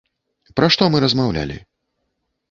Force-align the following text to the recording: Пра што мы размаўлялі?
Пра 0.59 0.69
што 0.75 0.87
мы 0.93 1.01
размаўлялі? 1.05 1.57